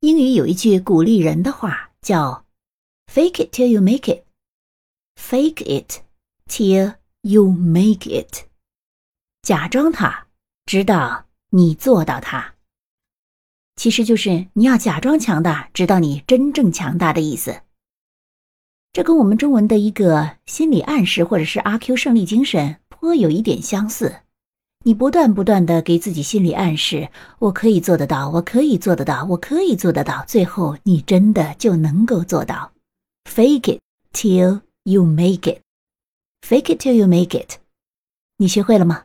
[0.00, 2.46] 英语有一句鼓励人的话，叫
[3.12, 4.24] “Fake it till you make it”。
[5.14, 6.00] Fake it
[6.48, 8.46] till you make it，
[9.42, 10.28] 假装它，
[10.64, 12.54] 直到你做到它。
[13.76, 17.60] 其实就是你要假装强大，直到你真正强大的意思。
[18.94, 24.22] 这跟我们中文的一个心理暗示，或者是阿 Q 胜利精神，颇有一点相似。
[24.82, 32.72] 你不断不断的给自己心理暗示，我可以做得到，我可以做得到，我可以做得到，最后你真的就能够做到。
[33.24, 33.80] Fake it
[34.14, 35.60] till you make it.
[36.40, 37.58] Fake it till you make it.
[38.38, 39.04] 你学会了吗？